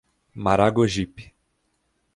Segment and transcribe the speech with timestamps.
[0.43, 1.23] Maragogipe